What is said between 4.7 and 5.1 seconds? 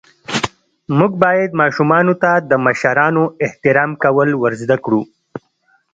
ڪړو.